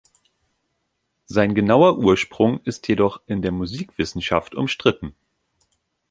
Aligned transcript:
Sein 1.27 1.53
genauer 1.53 1.99
Ursprung 1.99 2.59
ist 2.63 2.87
jedoch 2.87 3.21
in 3.27 3.43
der 3.43 3.51
Musikwissenschaft 3.51 4.55
umstritten. 4.55 5.13